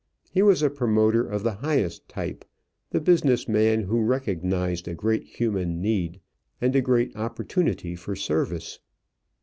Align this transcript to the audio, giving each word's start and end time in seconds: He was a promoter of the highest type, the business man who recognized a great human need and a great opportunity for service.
He 0.31 0.41
was 0.41 0.63
a 0.63 0.71
promoter 0.71 1.21
of 1.23 1.43
the 1.43 1.51
highest 1.61 2.09
type, 2.09 2.43
the 2.89 2.99
business 2.99 3.47
man 3.47 3.81
who 3.83 4.01
recognized 4.01 4.87
a 4.87 4.95
great 4.95 5.25
human 5.25 5.79
need 5.79 6.19
and 6.59 6.75
a 6.75 6.81
great 6.81 7.15
opportunity 7.15 7.95
for 7.95 8.15
service. 8.15 8.79